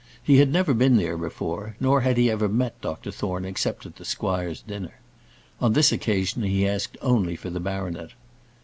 He 0.23 0.39
had 0.39 0.51
never 0.51 0.73
been 0.73 0.97
there 0.97 1.15
before, 1.15 1.75
nor 1.79 2.01
had 2.01 2.17
he 2.17 2.31
ever 2.31 2.49
met 2.49 2.81
Dr 2.81 3.11
Thorne 3.11 3.45
except 3.45 3.85
at 3.85 3.97
the 3.97 4.03
squire's 4.03 4.59
dinner. 4.63 4.99
On 5.59 5.73
this 5.73 5.91
occasion 5.91 6.41
he 6.41 6.67
asked 6.67 6.97
only 7.03 7.35
for 7.35 7.51
the 7.51 7.59
baronet. 7.59 8.13